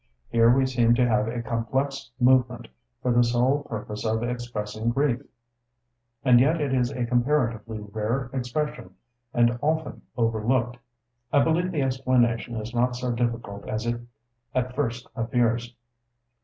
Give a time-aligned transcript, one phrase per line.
[0.29, 2.69] Here we seem to have a complex movement
[3.03, 5.21] for the sole purpose of expressing grief;
[6.25, 8.95] and yet it is a comparatively rare expression,
[9.31, 10.77] and often overlooked.
[11.31, 14.01] I believe the explanation is not so difficult as it
[14.55, 15.71] at first appears.